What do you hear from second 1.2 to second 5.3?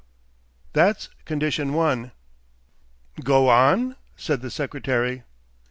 condition one." "Go on!" said the secretary.